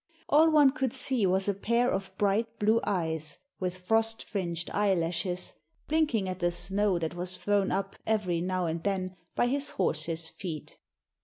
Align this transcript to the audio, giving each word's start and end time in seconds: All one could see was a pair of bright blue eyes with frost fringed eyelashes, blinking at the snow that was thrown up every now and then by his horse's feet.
All 0.27 0.49
one 0.49 0.71
could 0.71 0.93
see 0.93 1.27
was 1.27 1.47
a 1.47 1.53
pair 1.53 1.91
of 1.91 2.11
bright 2.17 2.57
blue 2.57 2.79
eyes 2.85 3.37
with 3.59 3.77
frost 3.77 4.23
fringed 4.23 4.71
eyelashes, 4.73 5.53
blinking 5.87 6.27
at 6.27 6.39
the 6.39 6.49
snow 6.49 6.97
that 6.97 7.13
was 7.13 7.37
thrown 7.37 7.69
up 7.71 7.95
every 8.07 8.41
now 8.41 8.65
and 8.65 8.81
then 8.83 9.15
by 9.35 9.45
his 9.45 9.69
horse's 9.69 10.27
feet. 10.27 10.79